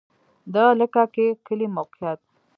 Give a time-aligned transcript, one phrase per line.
[0.53, 2.21] د لکه کی کلی موقعیت